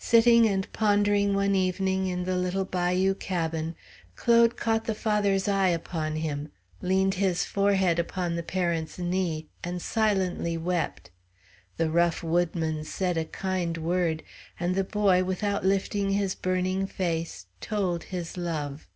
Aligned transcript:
Sitting 0.00 0.48
and 0.48 0.66
pondering 0.72 1.32
one 1.32 1.54
evening 1.54 2.08
in 2.08 2.24
the 2.24 2.34
little 2.34 2.64
bayou 2.64 3.14
cabin, 3.14 3.76
Claude 4.16 4.56
caught 4.56 4.86
the 4.86 4.96
father's 4.96 5.46
eye 5.46 5.68
upon 5.68 6.16
him, 6.16 6.50
leaned 6.82 7.14
his 7.22 7.44
forehead 7.44 8.00
upon 8.00 8.34
the 8.34 8.42
parent's 8.42 8.98
knee, 8.98 9.46
and 9.62 9.80
silently 9.80 10.58
wept. 10.58 11.12
The 11.76 11.88
rough 11.88 12.20
woodman 12.24 12.82
said 12.82 13.16
a 13.16 13.24
kind 13.24 13.78
word, 13.78 14.24
and 14.58 14.74
the 14.74 14.82
boy, 14.82 15.22
without 15.22 15.64
lifting 15.64 16.10
his 16.10 16.34
burning 16.34 16.88
face, 16.88 17.46
told 17.60 18.02
his 18.10 18.36
love. 18.36 18.88